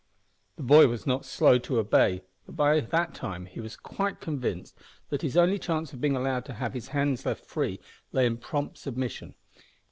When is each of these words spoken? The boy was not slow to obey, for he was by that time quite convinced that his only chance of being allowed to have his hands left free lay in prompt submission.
The 0.55 0.63
boy 0.63 0.87
was 0.87 1.05
not 1.05 1.25
slow 1.25 1.59
to 1.59 1.77
obey, 1.77 2.23
for 2.43 2.51
he 2.51 2.51
was 2.51 2.55
by 2.55 2.79
that 2.79 3.13
time 3.13 3.47
quite 3.83 4.19
convinced 4.19 4.75
that 5.09 5.21
his 5.21 5.37
only 5.37 5.59
chance 5.59 5.93
of 5.93 6.01
being 6.01 6.15
allowed 6.15 6.43
to 6.45 6.53
have 6.53 6.73
his 6.73 6.87
hands 6.87 7.23
left 7.23 7.45
free 7.45 7.79
lay 8.11 8.25
in 8.25 8.37
prompt 8.37 8.79
submission. 8.79 9.35